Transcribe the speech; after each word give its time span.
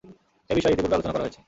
এ 0.49 0.53
বিষয়ে 0.57 0.73
ইতিপূর্বে 0.73 0.95
আলোচনা 0.97 1.13
করা 1.13 1.23
হয়েছে। 1.23 1.39